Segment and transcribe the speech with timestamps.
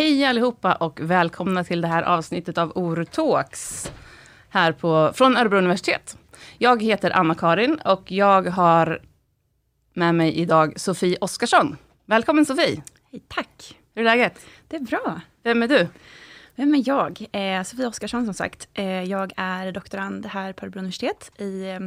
[0.00, 3.92] Hej allihopa och välkomna till det här avsnittet av Oru Talks
[4.48, 6.18] här på, från Örebro universitet.
[6.58, 9.02] Jag heter Anna-Karin och jag har
[9.94, 11.76] med mig idag Sofie Oskarsson.
[12.04, 12.82] Välkommen Sofie!
[13.10, 13.78] Hej, tack!
[13.94, 14.46] Hur är läget?
[14.68, 15.20] Det är bra.
[15.42, 15.88] Vem är du?
[16.54, 17.26] Vem är jag?
[17.32, 18.68] Eh, Sofie Oskarsson som sagt.
[18.74, 21.80] Eh, jag är doktorand här på Örebro universitet i eh,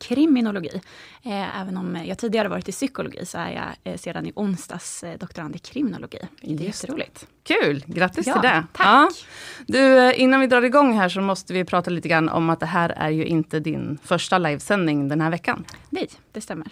[0.00, 0.80] kriminologi.
[1.22, 5.02] Eh, även om jag tidigare varit i psykologi så är jag eh, sedan i onsdags
[5.04, 6.18] eh, doktorand i kriminologi.
[6.42, 7.26] Det är jätteroligt.
[7.42, 7.84] Kul!
[7.86, 8.64] Grattis Ja, till det!
[8.72, 9.26] tack.
[9.66, 12.60] Du, eh, innan vi drar igång här så måste vi prata lite grann om att
[12.60, 15.64] det här är ju inte din första livesändning den här veckan.
[15.90, 16.68] Nej, det stämmer.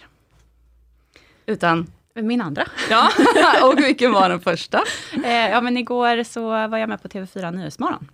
[1.45, 2.65] Utan, Min andra.
[2.89, 3.09] ja,
[3.63, 4.83] och vilken var den första?
[5.23, 8.07] Eh, ja, men igår så var jag med på TV4 Nyhetsmorgon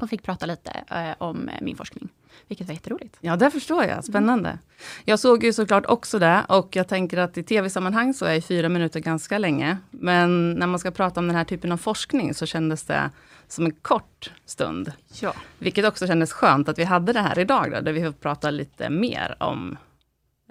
[0.00, 2.08] och fick prata lite eh, om min forskning,
[2.48, 3.16] vilket var jätteroligt.
[3.20, 4.04] Ja, det förstår jag.
[4.04, 4.58] Spännande.
[5.04, 8.68] Jag såg ju såklart också det och jag tänker att i tv-sammanhang så är fyra
[8.68, 9.78] minuter ganska länge.
[9.90, 13.10] Men när man ska prata om den här typen av forskning så kändes det
[13.48, 14.92] som en kort stund.
[15.20, 15.34] Ja.
[15.58, 18.50] Vilket också kändes skönt att vi hade det här idag, då, där vi får prata
[18.50, 19.76] lite mer om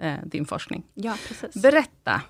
[0.00, 0.82] eh, din forskning.
[0.94, 1.62] Ja, precis.
[1.62, 2.22] Berätta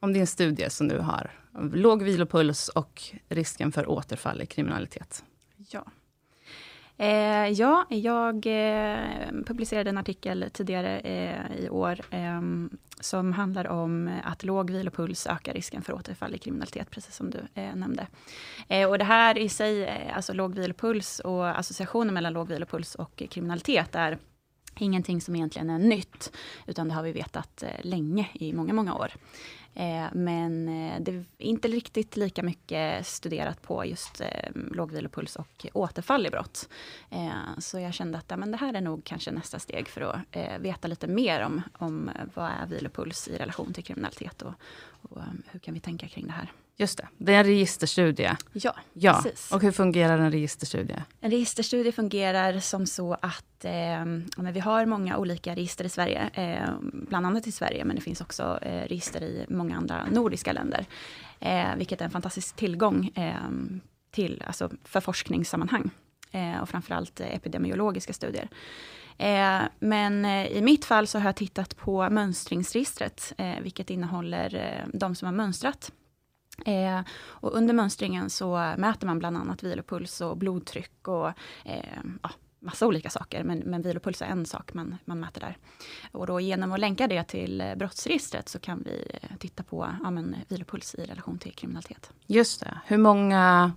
[0.00, 1.30] om din studie som du har.
[1.72, 5.24] Låg vilopuls och risken för återfall i kriminalitet.
[5.70, 5.84] Ja.
[6.96, 12.40] Eh, ja, jag eh, publicerade en artikel tidigare eh, i år eh,
[13.00, 17.38] som handlar om att låg vilopuls ökar risken för återfall i kriminalitet, precis som du
[17.54, 18.06] eh, nämnde.
[18.68, 22.94] Eh, och det här i sig, eh, alltså låg vilopuls och associationen mellan låg vilopuls
[22.94, 24.18] och kriminalitet är
[24.78, 28.94] ingenting som egentligen är nytt, utan det har vi vetat eh, länge, i många, många
[28.94, 29.12] år.
[29.74, 35.36] Eh, men eh, det är inte riktigt lika mycket studerat på just eh, låg vilopuls
[35.36, 36.68] och återfall i brott.
[37.58, 40.18] Så jag kände att ja, men det här är nog kanske nästa steg för att
[40.60, 44.52] veta lite mer om, om vad är vilopuls i relation till kriminalitet och,
[45.02, 46.52] och hur kan vi tänka kring det här.
[46.76, 48.36] Just det, det är en registerstudie.
[48.52, 49.52] Ja, Ja, precis.
[49.52, 51.02] och hur fungerar en registerstudie?
[51.20, 54.04] En registerstudie fungerar som så att eh,
[54.52, 58.20] vi har många olika register i Sverige, eh, bland annat i Sverige, men det finns
[58.20, 60.86] också eh, register i många andra nordiska länder,
[61.40, 63.34] eh, vilket är en fantastisk tillgång eh,
[64.10, 65.90] till, alltså för forskningssammanhang
[66.30, 68.48] eh, och framförallt epidemiologiska studier.
[69.18, 73.32] Eh, men i mitt fall så har jag tittat på mönstringsregistret,
[73.62, 75.92] vilket innehåller eh, de som har mönstrat
[76.66, 81.28] Eh, och under mönstringen så mäter man bland annat vilopuls och blodtryck och
[81.64, 83.44] eh, ja, massa olika saker.
[83.44, 85.56] Men, men vilopuls är en sak man, man mäter där.
[86.12, 90.10] Och då genom att länka det till brottsregistret så kan vi eh, titta på ja,
[90.10, 92.12] men, vilopuls i relation till kriminalitet.
[92.26, 92.80] Just det.
[92.86, 93.72] Hur många,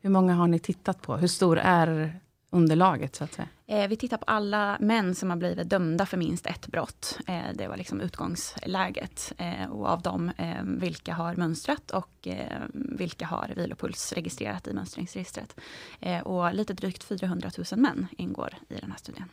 [0.00, 1.16] hur många har ni tittat på?
[1.16, 2.20] Hur stor är
[2.52, 3.48] underlaget så att säga?
[3.66, 7.18] Eh, vi tittar på alla män som har blivit dömda för minst ett brott.
[7.26, 9.32] Eh, det var liksom utgångsläget.
[9.38, 14.72] Eh, och av dem, eh, vilka har mönstrat och eh, vilka har vilopuls registrerat i
[14.72, 15.60] mönstringsregistret.
[16.00, 19.28] Eh, och lite drygt 400 000 män ingår i den här studien.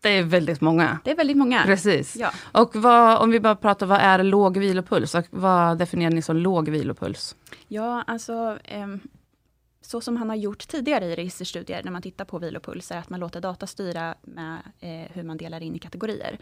[0.00, 0.98] Det är väldigt många.
[1.04, 1.62] Det är väldigt många.
[1.62, 2.16] Precis.
[2.16, 2.30] Ja.
[2.52, 5.14] Och vad, om vi bara pratar, vad är låg vilopuls?
[5.14, 7.36] Och vad definierar ni som låg vilopuls?
[7.68, 9.00] Ja, alltså ehm,
[9.86, 13.10] så som han har gjort tidigare i registerstudier när man tittar på vilopuls är att
[13.10, 16.38] man låter data styra med eh, hur man delar in i kategorier.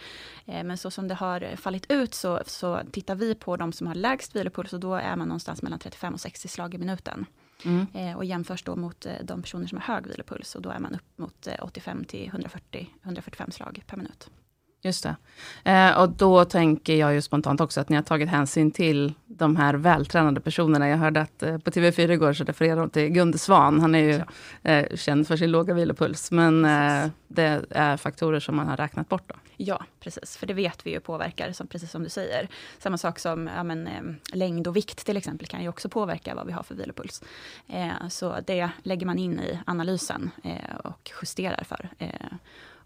[0.46, 3.86] Eh, men så som det har fallit ut så, så tittar vi på de som
[3.86, 7.26] har lägst vilopuls och då är man någonstans mellan 35 och 60 slag i minuten.
[7.64, 7.86] Mm.
[7.94, 10.78] Eh, och jämförs då mot eh, de personer som har hög vilopuls och då är
[10.78, 14.30] man upp mot eh, 85 till 140, 145 slag per minut.
[14.84, 15.16] Just det.
[15.70, 19.56] Eh, och då tänker jag ju spontant också att ni har tagit hänsyn till de
[19.56, 20.88] här vältränade personerna.
[20.88, 23.80] Jag hörde att eh, på TV4 igår så refererade de till Gunde Svan.
[23.80, 24.22] Han är ju
[24.62, 26.30] eh, känd för sin låga vilopuls.
[26.30, 29.34] Men eh, det är faktorer som man har räknat bort då.
[29.56, 30.36] Ja, precis.
[30.36, 32.48] För det vet vi ju påverkar, som, precis som du säger.
[32.78, 36.34] Samma sak som ja, men, eh, längd och vikt till exempel kan ju också påverka
[36.34, 37.22] vad vi har för vilopuls.
[37.68, 40.30] Eh, så det lägger man in i analysen
[40.84, 41.90] och justerar för.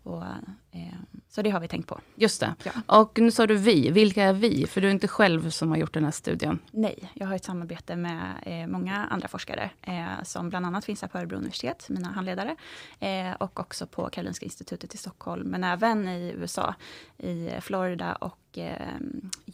[0.06, 0.24] Eh, och,
[0.70, 0.94] eh,
[1.28, 2.00] så det har vi tänkt på.
[2.14, 2.54] Just det.
[2.64, 2.72] Ja.
[3.00, 3.90] Och nu sa du vi.
[3.90, 4.66] Vilka är vi?
[4.66, 6.58] För du är inte själv som har gjort den här studien.
[6.70, 11.02] Nej, jag har ett samarbete med eh, många andra forskare eh, som bland annat finns
[11.02, 12.56] här på Örebro universitet, mina handledare,
[13.00, 16.74] eh, och också på Karolinska institutet i Stockholm, men även i USA,
[17.18, 18.96] i Florida och eh,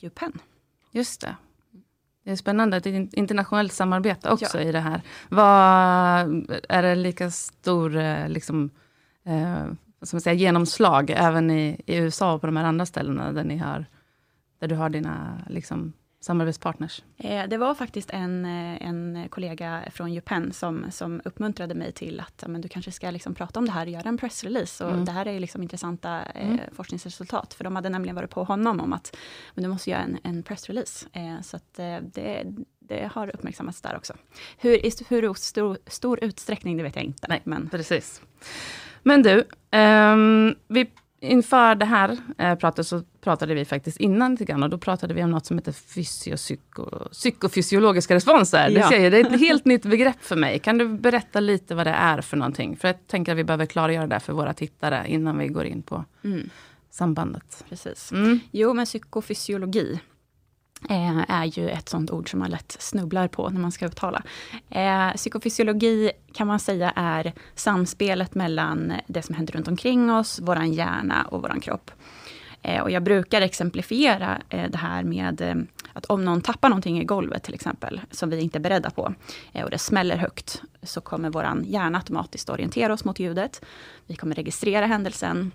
[0.02, 0.38] UPenn.
[0.90, 1.37] Just det.
[2.25, 4.64] Det är spännande, ett in- internationellt samarbete också Ja.
[4.69, 5.02] i det här.
[5.28, 5.46] Vad,
[6.69, 8.70] är det lika stor eh, liksom,
[10.12, 13.56] man säga, genomslag även i, i USA och på de här andra ställena där, ni
[13.58, 13.87] har,
[14.58, 17.02] där du har dina liksom, samarbetspartners?
[17.16, 22.20] Eh, Det var faktiskt en, eh, en kollega från UPenn som, som uppmuntrade mig till
[22.20, 24.84] att men du kanske ska liksom prata om det här och göra en pressrelease.
[24.84, 25.04] Och Mm.
[25.04, 26.60] Det här är liksom intressanta eh, Mm.
[26.72, 27.55] forskningsresultat.
[27.55, 29.16] För de hade nämligen varit på honom om att
[29.55, 31.06] men du måste göra en, en pressrelease.
[31.43, 31.75] Så att,
[32.14, 32.44] det,
[32.81, 34.14] det har uppmärksammats där också.
[34.58, 37.26] Hur, I hur stor, stor utsträckning, det vet jag inte.
[37.28, 37.69] Nej, men.
[37.69, 38.22] precis.
[39.02, 39.44] Men du,
[39.78, 40.90] um, vi,
[41.20, 45.14] inför det här eh, pratet så pratade vi faktiskt innan lite grann och då pratade
[45.14, 48.69] vi om något som heter fysiopsyko, psykofysiologiska responser.
[48.70, 48.90] Ja.
[48.90, 50.58] Det, det är ett helt nytt begrepp för mig.
[50.58, 52.76] Kan du berätta lite vad det är för någonting?
[52.76, 55.82] För jag tänker att vi behöver klargöra det för våra tittare innan vi går in
[55.82, 56.50] på mm.
[56.90, 57.64] sambandet.
[57.69, 58.12] Precis.
[58.12, 58.40] Mm.
[58.50, 60.00] Jo, men psykofysiologi
[60.88, 64.23] Eh, är ju ett sånt ord som man lätt snubblar på när man ska uttala.
[64.70, 70.73] Eh, psykofysiologi kan man säga är samspelet mellan det som händer runt omkring oss, våran
[70.73, 71.90] hjärna och våran kropp.
[72.62, 75.55] Eh, och jag brukar exemplifiera eh, det här med eh,
[75.93, 79.14] att om någon tappar någonting i golvet till exempel, som vi inte är beredda på,
[79.52, 83.64] eh, och det smäller högt, så kommer vår hjärna automatiskt orientera oss mot ljudet.
[84.06, 85.52] Vi kommer registrera händelsen,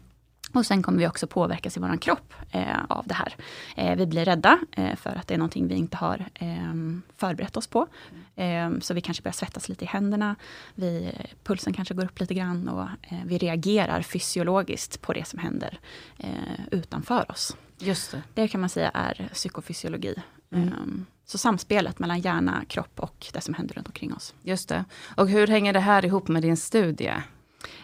[0.57, 3.35] och sen kommer vi också påverkas i vår kropp eh, av det här.
[3.75, 7.57] Eh, vi blir rädda eh, för att det är någonting vi inte har ehm, förberett
[7.57, 7.87] oss på.
[8.35, 10.35] Ehm, så vi kanske börjar svettas lite i händerna.
[10.75, 11.11] Vi,
[11.43, 15.79] pulsen kanske går upp lite grann och eh, vi reagerar fysiologiskt på det som händer
[16.17, 16.29] eh,
[16.71, 17.57] utanför oss.
[17.79, 18.23] Just det.
[18.33, 20.15] det kan man säga är psykofysiologi.
[20.51, 20.67] Mm.
[20.67, 24.33] Ehm, så samspelet mellan hjärna, kropp och det som händer runt omkring oss.
[24.43, 24.85] Just det.
[25.15, 27.13] Och hur hänger det här ihop med din studie?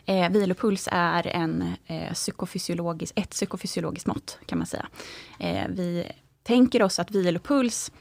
[0.06, 4.88] Eh, vilopuls är en, eh, psykofysiologisk, ett psykofysiologiskt mått, kan man säga.
[5.40, 6.12] Eh, vi
[6.44, 7.92] tänker oss att vilopuls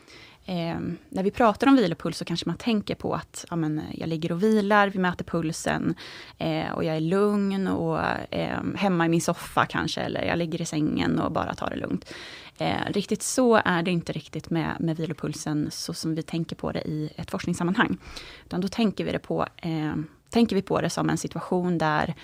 [0.45, 4.09] Eh, när vi pratar om vilopuls så kanske man tänker på att ja, men, jag
[4.09, 5.95] ligger och vilar, vi mäter pulsen
[6.39, 8.01] eh, och jag är lugn och
[8.31, 11.77] eh, hemma i min soffa kanske, eller jag ligger i sängen och bara tar det
[11.77, 12.15] lugnt.
[12.59, 16.73] Eh, riktigt så är det inte riktigt med, med vilopulsen så som vi tänker på
[16.73, 17.99] det i ett forskningssammanhang.
[18.45, 19.95] Utan då tänker vi det på eh,
[20.33, 22.15] tänker vi på det som en situation där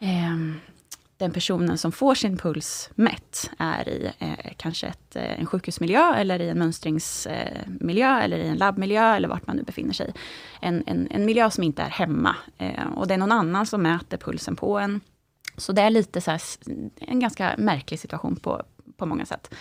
[0.00, 0.36] eh,
[1.18, 6.14] den personen som får sin puls mätt är i eh, kanske ett, eh, en sjukhusmiljö,
[6.14, 10.12] eller i en mönstringsmiljö, eller i en labbmiljö, eller vart man nu befinner sig.
[10.60, 12.36] En, en, en miljö som inte är hemma.
[12.58, 15.00] Eh, och det är någon annan som mäter pulsen på en.
[15.56, 16.42] Så det är lite så här,
[16.96, 18.62] en ganska märklig situation på,
[18.98, 19.54] på många sätt.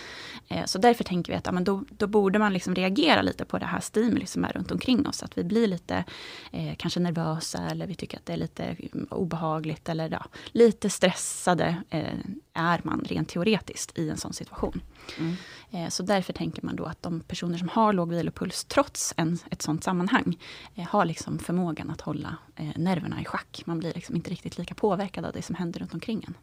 [0.47, 3.45] Eh, så därför tänker vi att ja, men då, då borde man liksom reagera lite
[3.45, 5.23] på det här stimuli som är runt omkring oss.
[5.23, 6.03] Att vi blir lite
[6.51, 9.89] eh, kanske nervösa eller vi tycker att det är lite mm, obehagligt.
[9.89, 12.19] Eller ja, lite stressade eh,
[12.53, 14.81] är man rent teoretiskt i en sån situation.
[15.19, 15.35] Mm.
[15.71, 19.39] Eh, så därför tänker man då att de personer som har låg vilopuls trots en,
[19.51, 20.37] ett sånt sammanhang
[20.75, 22.37] eh, har liksom förmågan att hålla
[22.75, 23.61] nerverna i schack.
[23.65, 26.33] Man blir liksom inte riktigt lika påverkad av det som händer runt omkring en.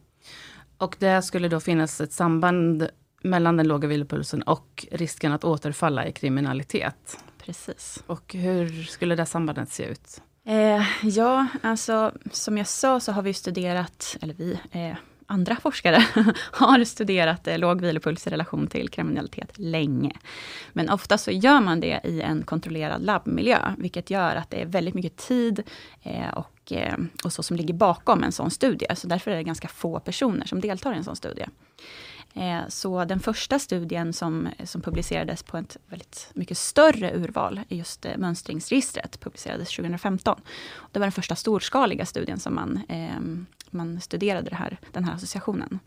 [0.79, 2.89] Och det skulle då finnas ett samband
[3.23, 7.19] mellan den låga vilopulsen och risken att återfalla i kriminalitet.
[7.39, 8.03] Precis.
[8.07, 10.23] Och hur skulle det sambandet se ut?
[10.47, 16.05] Eh, ja, alltså som jag sa så har vi studerat, eller vi, eh, andra forskare
[16.53, 20.13] har studerat eh, låg vilopuls i relation till kriminalitet länge.
[20.73, 24.67] Men ofta så gör man det i en kontrollerad labbmiljö, vilket gör att det är
[24.67, 25.63] väldigt mycket tid
[26.03, 28.87] eh, och, och, eh, och så som ligger bakom en sån studie.
[28.95, 31.47] Så därför är det ganska få personer som deltar i en sån studie.
[32.35, 38.07] Eh, så den första studien som, som publicerades på ett väldigt mycket större urval, just
[38.07, 40.41] eh, mönstringsregistret, publicerades 2015.
[40.93, 45.15] Det var den första storskaliga studien som man, ehm, man studerade det här, den här
[45.15, 45.79] associationen.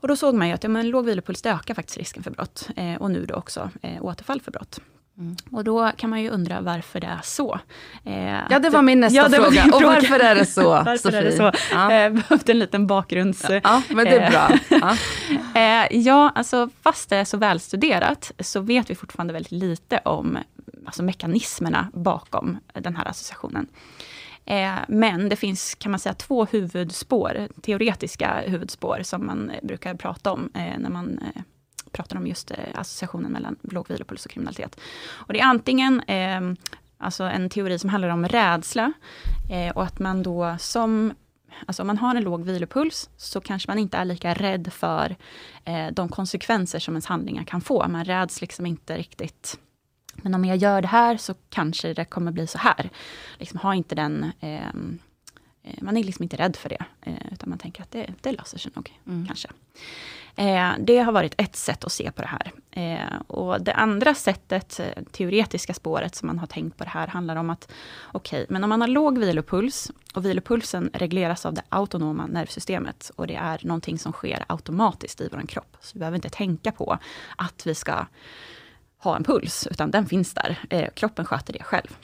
[0.00, 2.68] Och då såg man ju att ja, men låg vilopuls ökar faktiskt risken för brott.
[2.98, 3.70] Och nu då också
[4.00, 4.80] återfall för brott.
[5.20, 5.36] Mm.
[5.50, 7.60] Och då kan man ju undra varför det är så.
[8.04, 9.64] Eh, ja, det var min nästa ja, fråga.
[9.64, 11.18] Och varför är det så, varför Sofie?
[11.18, 11.52] Är det så?
[11.70, 11.92] Ja.
[11.92, 13.46] Eh, behövde en liten bakgrunds...
[13.62, 14.58] Ja, men det är bra.
[14.80, 14.96] Ja.
[15.60, 20.38] eh, ja, alltså fast det är så välstuderat, så vet vi fortfarande väldigt lite om
[20.86, 23.66] alltså, mekanismerna bakom den här associationen.
[24.44, 30.32] Eh, men det finns, kan man säga, två huvudspår, teoretiska huvudspår, som man brukar prata
[30.32, 31.42] om eh, när man eh,
[31.92, 34.80] pratar om just eh, associationen mellan låg vilopuls och kriminalitet.
[35.10, 36.40] Och det är antingen eh,
[36.98, 38.92] alltså en teori som handlar om rädsla
[39.50, 41.14] eh, och att man då som
[41.66, 45.16] Alltså om man har en låg vilopuls så kanske man inte är lika rädd för
[45.64, 47.88] eh, de konsekvenser som ens handlingar kan få.
[47.88, 49.58] Man räds liksom inte riktigt
[50.22, 52.90] men om jag gör det här så kanske det kommer bli så här.
[53.38, 54.98] Liksom, ha inte den ehm,
[55.62, 58.32] eh, man är liksom inte rädd för det, eh, utan man tänker att det, det
[58.32, 59.26] löser sig nog, mm.
[59.26, 59.48] kanske.
[60.36, 62.52] Eh, det har varit ett sätt att se på det här.
[62.70, 67.06] Eh, och det andra sättet, eh, teoretiska spåret som man har tänkt på det här,
[67.06, 67.72] handlar om att
[68.12, 73.10] okej, okay, men om man har låg vilopuls och vilopulsen regleras av det autonoma nervsystemet
[73.16, 75.76] och det är någonting som sker automatiskt i vår kropp.
[75.80, 76.98] Så vi behöver inte tänka på
[77.36, 78.06] att vi ska
[78.98, 80.58] ha en puls, utan den finns där.
[80.70, 81.96] Eh, kroppen sköter det själv.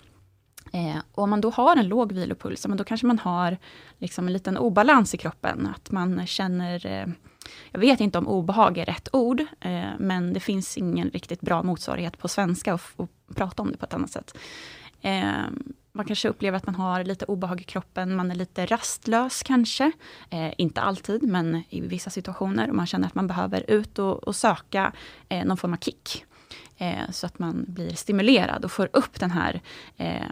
[0.72, 3.58] Eh, och om man då har en låg vilopuls, då kanske man har
[3.98, 5.68] liksom en liten obalans i kroppen.
[5.76, 7.06] Att man känner eh,
[7.72, 11.62] jag vet inte om obehag är rätt ord, eh, men det finns ingen riktigt bra
[11.62, 14.38] motsvarighet på svenska att, och prata om det på ett annat sätt.
[15.00, 15.32] Eh,
[15.92, 19.92] man kanske upplever att man har lite obehag i kroppen, man är lite rastlös kanske.
[20.30, 22.68] Eh, inte alltid, men i vissa situationer.
[22.68, 24.92] Och man känner att man behöver ut och, och söka
[25.28, 26.24] eh, någon form av kick.
[26.78, 29.60] Eh, så att man blir stimulerad och får upp den här
[29.96, 30.26] eh,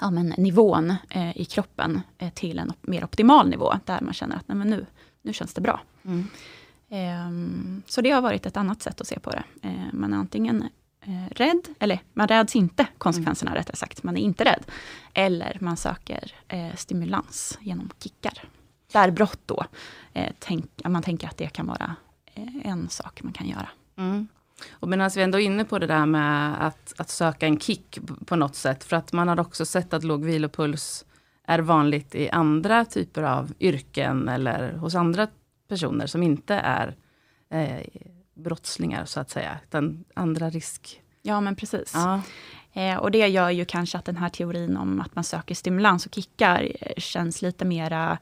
[0.00, 4.36] ja, men, nivån eh, i kroppen eh, till en mer optimal nivå, där man känner
[4.36, 4.86] att nej, men nu,
[5.22, 5.80] nu känns det bra.
[6.04, 6.26] Mm.
[6.88, 9.44] Ehm, så det har varit ett annat sätt att se på det.
[9.92, 10.68] man är antingen
[11.00, 13.58] eh, rädd, eller man räds inte konsekvenserna mm.
[13.58, 14.64] rättare sagt, man är inte rädd.
[15.14, 18.44] Eller man söker eh, stimulans genom kickar.
[18.92, 19.64] Där brott då,
[20.12, 21.96] eh, tänk, man tänker att det kan vara
[22.34, 23.68] eh, en sak man kan göra.
[23.96, 24.28] Mm.
[24.70, 27.98] Och medan vi ändå är inne på det där med att, att söka en kick
[28.26, 31.04] på något sätt, för att man har också sett att låg vilopuls
[31.50, 35.28] är vanligt i andra typer av yrken eller hos andra
[35.68, 36.96] personer som inte är
[37.50, 37.86] eh,
[38.34, 41.02] brottslingar så att säga, utan andra risk...
[41.22, 41.92] Ja men precis.
[41.94, 42.22] Ja.
[42.72, 46.06] Eh, och det gör ju kanske att den här teorin om att man söker stimulans
[46.06, 48.18] och kickar eh, känns lite mera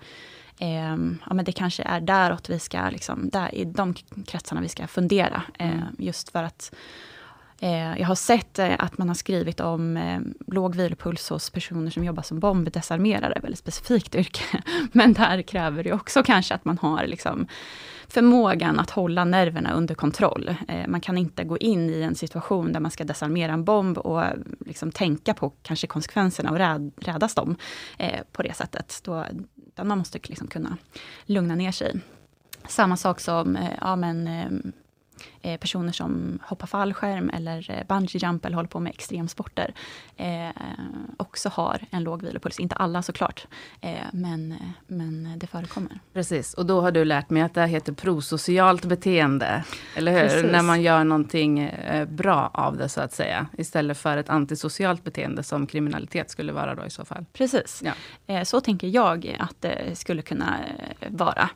[0.58, 3.94] eh, ja, men det kanske är däråt vi ska, liksom, där, i de
[4.26, 5.42] kretsarna vi ska fundera.
[5.58, 5.96] Eh, mm.
[5.98, 6.78] just för att eh,
[7.60, 11.90] Eh, jag har sett eh, att man har skrivit om eh, låg vilopuls hos personer
[11.90, 14.62] som jobbar som bombdesarmerare, väldigt specifikt yrke.
[14.92, 17.46] Men där kräver det också kanske att man har liksom,
[18.08, 20.54] förmågan att hålla nerverna under kontroll.
[20.68, 23.98] Eh, man kan inte gå in i en situation där man ska desarmera en bomb
[23.98, 24.22] och
[24.66, 27.56] liksom tänka på kanske konsekvenserna och räd, rädas dem
[28.32, 29.00] på det sättet.
[29.04, 29.24] Då,
[29.82, 30.76] man måste liksom kunna
[31.24, 32.00] lugna ner sig.
[32.68, 34.72] Samma sak som ja, men, ehm,
[35.56, 39.74] personer som hoppar fallskärm eller eh, bungee jump eller håller på med extremsporter
[40.16, 40.48] eh,
[41.16, 42.60] också har en låg vilopuls.
[42.60, 43.46] Inte alla såklart,
[43.80, 44.54] eh, men,
[44.86, 46.00] men det förekommer.
[46.12, 49.64] Precis, och då har du lärt mig att det här heter prosocialt beteende.
[49.96, 50.28] Eller hur?
[50.28, 50.52] Precis.
[50.52, 53.46] När man gör någonting eh, bra av det så att säga.
[53.58, 57.24] Istället för ett antisocialt beteende som kriminalitet skulle vara då i så fall.
[57.32, 57.92] Precis, ja.
[58.26, 60.58] Eh, så tänker jag att det skulle kunna
[61.08, 61.50] vara.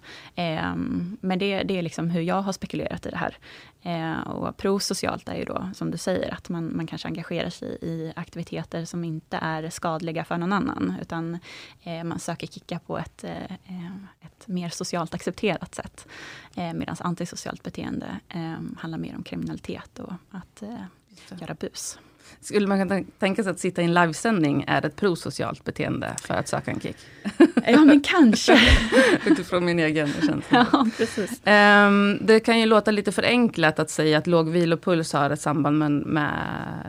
[1.20, 3.37] Men det, det är liksom hur jag har spekulerat i det här.
[3.82, 7.78] Eh, och prosocialt är ju då, som du säger, att man, man kanske engagerar sig
[7.82, 11.38] i aktiviteter som inte är skadliga för någon annan, utan
[11.82, 13.52] eh, man söker kicka på ett, eh,
[14.20, 16.06] ett mer socialt accepterat sätt.
[16.56, 20.84] Eh, Medan antisocialt beteende eh, handlar mer om kriminalitet och att eh,
[21.40, 21.98] göra bus.
[22.40, 26.34] Skulle man kunna tänka sig att sitta i en livesändning är ett prosocialt beteende för
[26.34, 26.96] att söka en kick?
[27.66, 28.60] Ja, men kanske.
[29.26, 30.66] Utifrån min egen känsla.
[30.72, 31.30] Ja, precis.
[31.46, 35.78] Um, det kan ju låta lite förenklat att säga att låg vilopuls har ett samband
[35.78, 36.32] med, med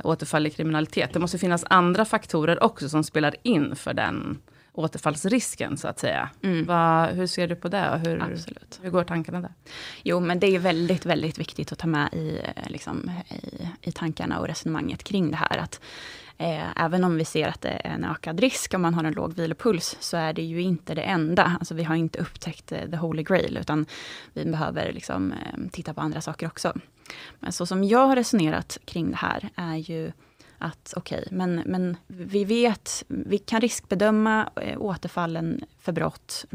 [0.04, 1.14] återfall i kriminalitet.
[1.14, 4.38] Det måste finnas andra faktorer också som spelar in för den
[4.74, 6.30] återfallsrisken så att säga.
[6.44, 6.66] Mm.
[6.66, 8.80] Va, hur ser du på det och hur, Absolut.
[8.82, 9.54] hur går tankarna där?
[10.04, 13.92] Jo men det är väldigt, väldigt viktigt att ta med i, eh, liksom, i, i
[13.92, 15.58] tankarna och resonemanget kring det här.
[15.58, 15.80] Att
[16.38, 19.14] eh, Även om vi ser att det är en ökad risk om man har en
[19.14, 21.58] låg vilopuls, så är det ju inte det enda.
[21.60, 23.86] Alltså vi har inte upptäckt eh, the holy grail, utan
[24.34, 26.74] vi behöver liksom, eh, titta på andra saker också.
[27.40, 30.12] Men så som jag har resonerat kring det här, är ju
[30.58, 36.46] att okej, okay, men, men vi vet, vi kan riskbedöma eh, återfallen för brott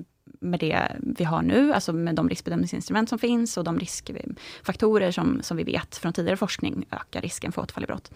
[0.41, 5.43] med det vi har nu, alltså med de riskbedömningsinstrument som finns och de riskfaktorer som,
[5.43, 8.11] som vi vet från tidigare forskning ökar risken för återfall i brott.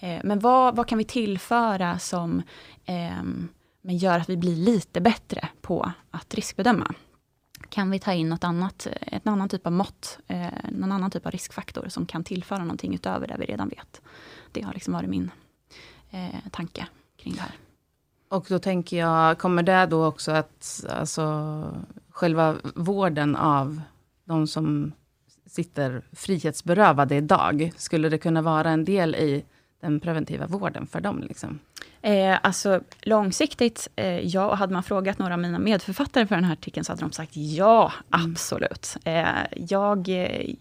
[0.00, 2.42] Eh, men vad, vad kan vi tillföra som
[2.84, 3.22] eh,
[3.82, 6.94] men gör att vi blir lite bättre på att riskbedöma?
[7.68, 11.26] Kan vi ta in något annat, en annan typ av mått, eh, någon annan typ
[11.26, 14.02] av riskfaktor som kan tillföra någonting utöver det vi redan vet?
[14.52, 15.30] Det har liksom varit min
[16.10, 16.86] eh, tanke
[17.16, 17.52] kring det här.
[18.28, 21.74] Och då tänker jag, kommer det då också att alltså,
[22.10, 23.80] själva vården av
[24.24, 24.92] de som
[25.46, 29.44] sitter frihetsberövade idag, skulle det kunna vara en del i
[29.80, 31.20] den preventiva vården för dem?
[31.28, 31.58] Liksom?
[32.02, 34.54] Eh, alltså långsiktigt, eh, ja.
[34.54, 37.36] Hade man frågat några av mina medförfattare för den här artikeln, så hade de sagt
[37.36, 38.30] ja, mm.
[38.30, 38.96] absolut.
[39.04, 39.26] Eh,
[39.56, 40.54] jag eh,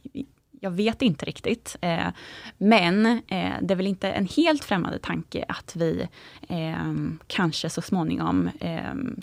[0.60, 1.76] jag vet inte riktigt.
[1.82, 2.08] Eh,
[2.58, 6.08] men eh, det är väl inte en helt främmande tanke att vi
[7.28, 8.50] kanske så småningom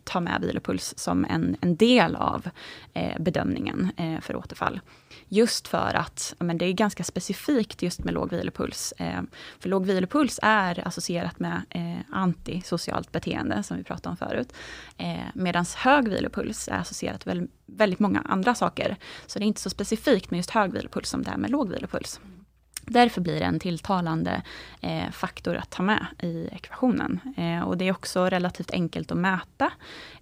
[0.04, 2.48] tar med vilopuls som en, en del av
[3.18, 3.90] bedömningen
[4.22, 4.80] för återfall.
[5.28, 8.92] Just för att men det är ganska specifikt just med låg vilopuls.
[8.98, 9.22] Eh,
[9.58, 14.52] för låg vilopuls är associerat med eh, antisocialt beteende, som vi pratade om förut.
[14.96, 18.96] Eh, Medan hög vilopuls är associerat med väldigt många andra saker.
[19.26, 21.70] Så det är inte så specifikt med just hög vilopuls som det är med låg
[21.70, 22.20] vilopuls.
[22.86, 24.42] Därför blir det en tilltalande
[24.80, 27.20] eh, faktor att ta med i ekvationen.
[27.36, 29.72] Eh, och det är också relativt enkelt att mäta.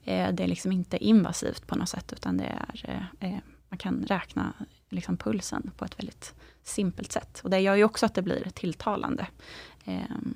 [0.04, 2.84] Eh, det är liksom inte invasivt på något sätt, utan det är
[3.20, 4.52] eh, eh man kan räkna
[4.92, 6.34] liksom pulsen på ett väldigt
[6.64, 7.40] simpelt sätt.
[7.44, 9.26] Och det gör ju också att det blir tilltalande.
[9.84, 10.34] Um,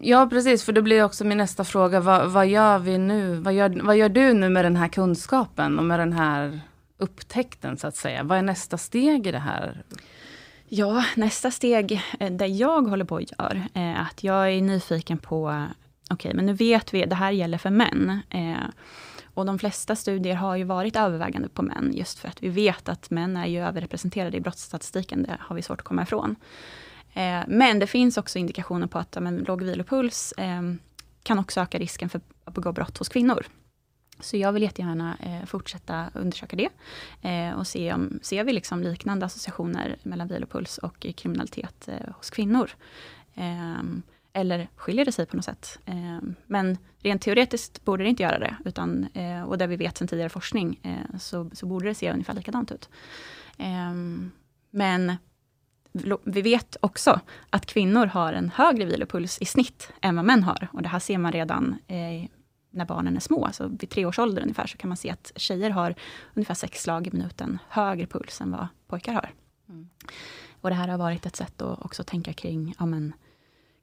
[0.00, 2.00] Ja, precis, för det blir också min nästa fråga.
[2.00, 3.34] Vad, vad gör vi nu?
[3.34, 6.60] Vad gör, vad gör du nu med den här kunskapen och med den här
[6.98, 8.22] upptäckten, så att säga?
[8.22, 9.82] Vad är nästa steg i det här?
[10.68, 15.18] Ja, nästa steg, eh, där jag håller på och gör, är att jag är nyfiken
[15.18, 15.66] på,
[16.10, 18.20] okej, okay, men nu vet vi, det här gäller för män.
[18.30, 18.68] Eh,
[19.34, 22.88] och de flesta studier har ju varit övervägande på män, just för att vi vet
[22.88, 26.36] att män är ju överrepresenterade i brottsstatistiken, det har vi svårt att komma ifrån.
[27.12, 30.62] Eh, men det finns också indikationer på att men, låg vilopuls eh,
[31.22, 33.46] kan också öka risken för att begå brott hos kvinnor.
[34.20, 36.68] Så jag vill jättegärna eh, fortsätta undersöka det
[37.22, 42.30] eh, och se om ser vi liksom liknande associationer mellan vilopuls och kriminalitet eh, hos
[42.30, 42.70] kvinnor.
[43.34, 44.02] Ehm,
[44.36, 45.78] eller skiljer det sig på något sätt?
[45.86, 49.98] Ehm, men rent teoretiskt borde det inte göra det, utan, eh, och där vi vet
[49.98, 50.80] sedan tidigare forskning,
[51.18, 52.88] så, så borde det se ungefär likadant ut.
[53.58, 54.30] Ehm,
[54.70, 55.16] men
[56.24, 60.68] vi vet också att kvinnor har en högre vilopuls i snitt än vad män har.
[60.72, 62.28] Och det här ser man redan eh,
[62.70, 63.48] när barnen är små.
[63.52, 65.94] Så vid tre års ålder ungefär så kan man se att tjejer har
[66.34, 69.32] ungefär sex slag i minuten högre puls än vad pojkar har.
[69.68, 69.88] Mm.
[70.60, 73.12] Och det här har varit ett sätt att också tänka kring, ja men,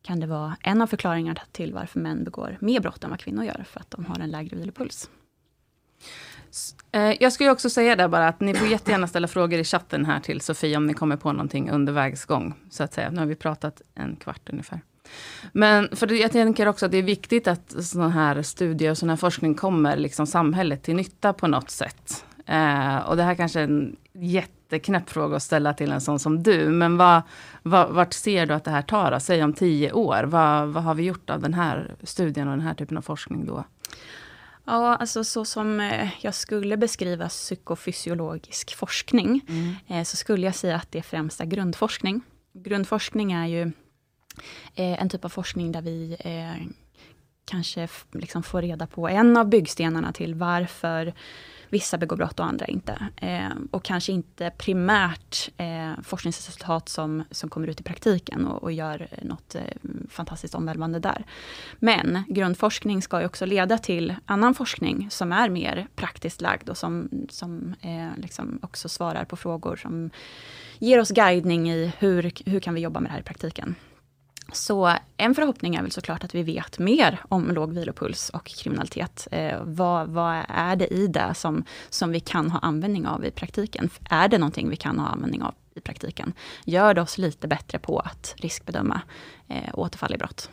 [0.01, 3.45] kan det vara en av förklaringarna till varför män begår mer brott än vad kvinnor
[3.45, 5.09] gör, för att de har en lägre vilopuls.
[6.91, 10.05] Eh, jag skulle också säga där bara att ni får jättegärna ställa frågor i chatten
[10.05, 12.53] här till Sofie om ni kommer på någonting under vägsgång.
[12.69, 13.09] Så att säga.
[13.09, 14.81] Nu har vi pratat en kvart ungefär.
[15.51, 19.09] Men för jag tänker också att det är viktigt att sådana här studier och sån
[19.09, 22.25] här forskning kommer liksom samhället till nytta på något sätt.
[22.45, 26.43] Eh, och det här kanske är en jätteknäpp fråga att ställa till en sån som
[26.43, 26.69] du.
[26.69, 27.21] Men vad,
[27.63, 29.19] vad, vart ser du att det här tar?
[29.19, 30.23] Säg om tio år.
[30.23, 33.45] Vad, vad har vi gjort av den här studien och den här typen av forskning
[33.45, 33.63] då?
[34.65, 39.75] Ja, alltså så som eh, jag skulle beskriva psykofysiologisk forskning, mm.
[39.87, 42.21] Eh, så skulle jag säga att det främst är grundforskning.
[42.53, 43.61] Grundforskning är ju
[44.75, 46.17] eh, en typ av forskning där vi
[47.45, 51.13] kanske liksom får reda på en av byggstenarna till varför
[51.71, 53.07] vissa begår brott och andra inte.
[53.15, 58.71] Eh, och kanske inte primärt eh, forskningsresultat som, som kommer ut i praktiken och, och
[58.71, 59.61] gör något eh,
[60.09, 61.25] fantastiskt omvälvande där.
[61.79, 66.77] Men grundforskning ska ju också leda till annan forskning som är mer praktiskt lagd och
[66.77, 70.09] som, som eh, liksom också svarar på frågor som
[70.79, 73.75] ger oss guidning i hur, hur kan vi jobba med det här i praktiken.
[74.51, 79.27] Så en förhoppning är väl såklart att vi vet mer om låg vilopuls och kriminalitet.
[79.31, 83.31] Eh, vad, vad, är det i det som, som vi kan ha användning av i
[83.31, 83.89] praktiken?
[84.09, 86.33] Är det någonting vi kan ha användning av i praktiken?
[86.65, 89.01] Gör det oss lite bättre på att riskbedöma
[89.47, 90.49] eh, återfall i brott.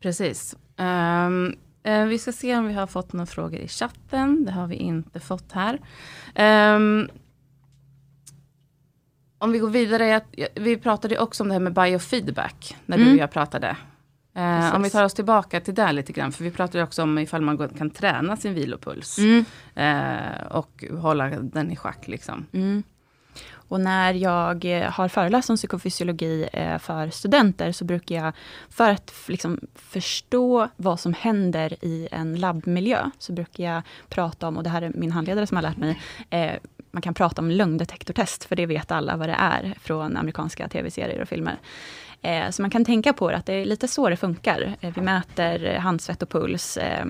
[0.00, 0.56] Precis.
[0.76, 1.56] Um,
[1.88, 4.44] uh, vi ska se om vi har fått några frågor i chatten.
[4.44, 5.80] Det har vi inte fått här.
[6.76, 7.08] Um,
[9.38, 10.20] om vi går vidare,
[10.54, 13.08] vi pratade också om det här med biofeedback, när mm.
[13.08, 13.76] du och jag pratade.
[14.34, 17.18] Eh, om vi tar oss tillbaka till det lite grann, för vi pratade också om
[17.18, 19.18] ifall man kan träna sin vilopuls.
[19.18, 19.44] Mm.
[19.74, 22.08] Eh, och hålla den i schack.
[22.08, 22.46] Liksom.
[22.52, 22.82] Mm.
[23.68, 28.32] Och när jag eh, har föreläst om psykofysiologi eh, för studenter, så brukar jag,
[28.70, 34.56] för att liksom förstå vad som händer i en labbmiljö, så brukar jag prata om,
[34.56, 36.00] och det här är min handledare som har lärt mig,
[36.90, 41.22] man kan prata om lögndetektortest, för det vet alla vad det är från amerikanska tv-serier
[41.22, 41.58] och filmer.
[42.22, 44.76] Eh, så man kan tänka på det, att det är lite så det funkar.
[44.80, 47.06] Eh, vi mäter handsvett och puls eh,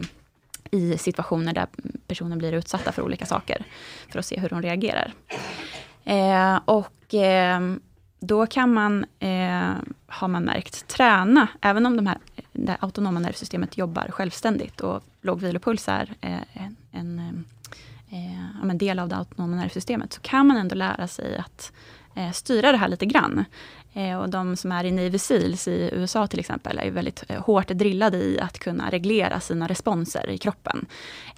[0.70, 1.66] i situationer där
[2.06, 3.64] personen blir utsatta för olika saker,
[4.08, 5.12] för att se hur de reagerar.
[6.04, 7.60] Eh, och eh,
[8.20, 9.72] då kan man, eh,
[10.06, 12.18] har man märkt, träna, även om de här,
[12.52, 17.44] det autonoma nervsystemet jobbar självständigt och låg vilopuls är en, en
[18.10, 21.72] eh, en del av det autonoma nervsystemet, så kan man ändå lära sig att
[22.14, 23.44] eh, styra det här lite grann.
[23.92, 27.42] Eh, och de som är i Navy Seals i USA till exempel, är väldigt eh,
[27.42, 30.86] hårt drillade i att kunna reglera sina responser i kroppen.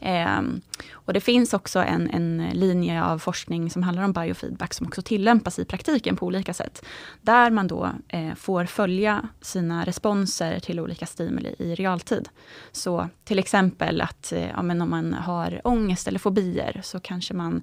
[0.00, 0.60] Ehm,
[0.92, 5.02] och det finns också en, en linje av forskning som handlar om biofeedback, som också
[5.02, 6.84] tillämpas i praktiken på olika sätt.
[7.20, 12.28] Där man då eh, får följa sina responser till olika stimuli i realtid.
[12.72, 17.62] Så till exempel att ja, men om man har ångest eller fobier, så kanske man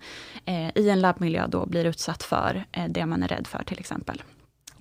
[0.75, 4.21] i en labbmiljö då blir utsatt för det man är rädd för till exempel.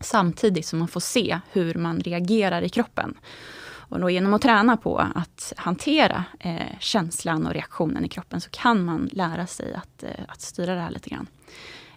[0.01, 3.15] Samtidigt som man får se hur man reagerar i kroppen.
[3.89, 8.51] Och då genom att träna på att hantera eh, känslan och reaktionen i kroppen, så
[8.51, 11.27] kan man lära sig att, eh, att styra det här lite grann.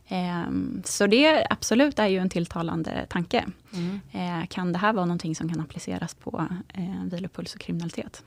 [0.07, 0.51] Eh,
[0.83, 3.45] så det absolut är ju en tilltalande tanke.
[3.73, 3.99] Mm.
[4.11, 8.23] Eh, kan det här vara någonting som kan appliceras på eh, vilopuls och kriminalitet?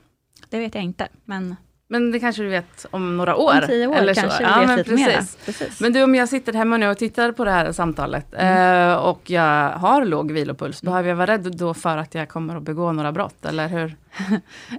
[0.49, 1.55] Det vet jag inte, men
[1.87, 3.53] Men det kanske du vet om några år?
[3.61, 4.43] Om tio år eller kanske så.
[4.43, 5.07] vi ja, vet men lite precis.
[5.07, 5.23] mera.
[5.45, 5.79] Precis.
[5.81, 8.89] Men du, om jag sitter hemma nu och tittar på det här samtalet Mm.
[8.89, 12.55] eh, och jag har låg vilopuls, behöver jag vara rädd då för att jag kommer
[12.55, 13.95] att begå några brott, eller hur?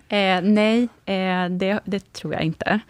[0.08, 2.80] Eh, nej, eh, det, det tror jag inte.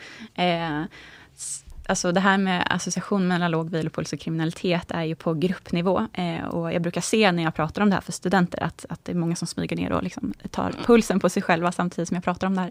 [1.88, 6.06] Alltså det här med association mellan låg vilopuls och kriminalitet är ju på gruppnivå.
[6.12, 9.04] Eh, och jag brukar se när jag pratar om det här för studenter, att, att
[9.04, 12.14] det är många som smyger ner och liksom tar pulsen på sig själva samtidigt som
[12.14, 12.70] jag pratar om det här.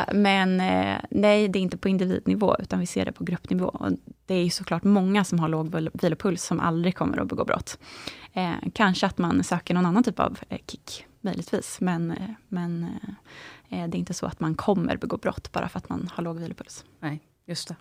[0.00, 3.64] Eh, men eh, nej, det är inte på individnivå, utan vi ser det på gruppnivå.
[3.66, 3.90] Och
[4.26, 7.44] det är ju såklart många som har låg vil- vilopuls som aldrig kommer att begå
[7.44, 7.78] brott.
[8.32, 11.80] Eh, kanske att man söker någon annan typ av eh, kick, möjligtvis.
[11.80, 12.16] Men, eh,
[12.48, 12.86] men
[13.68, 16.38] det är inte så att man kommer begå brott bara för att man har låg
[16.38, 16.84] vilopuls.
[17.00, 17.76] Nej, just det.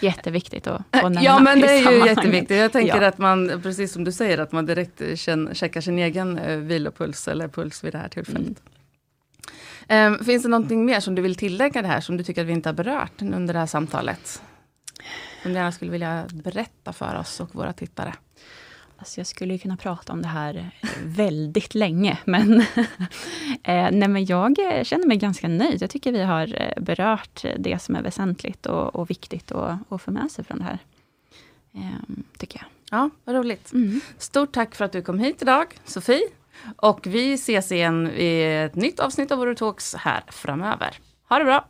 [0.00, 2.58] Jätteviktigt att, att nämna Ja men det är ju jätteviktigt.
[2.58, 3.08] Jag tänker Ja.
[3.08, 6.56] att man, precis som du säger, att man direkt eh, känner, checkar sin egen eh,
[6.56, 8.62] vilopuls eller puls vid det här tillfället.
[9.88, 10.14] Mm.
[10.14, 12.48] Eh, finns det någonting mer som du vill tillägga det här, som du tycker att
[12.48, 14.42] vi inte har berört under det här samtalet?
[15.42, 18.14] Som du gärna skulle vilja berätta för oss och våra tittare.
[19.00, 20.70] Alltså jag skulle kunna prata om det här
[21.04, 22.60] väldigt länge, men,
[23.62, 25.82] eh, nej, men jag eh, känner mig ganska nöjd.
[25.82, 30.02] Jag tycker vi har eh, berört det som är väsentligt och, och viktigt att att
[30.02, 30.78] få med sig från det här.
[31.74, 32.98] Ehm, tycker jag.
[32.98, 33.72] Ja, vad roligt.
[33.72, 34.00] Mm.
[34.18, 36.28] Stort tack för att du kom hit idag, Sofie.
[36.76, 40.98] Och vi ses igen i ett nytt avsnitt av Våra Talks här framöver.
[41.28, 41.68] Ha det bra!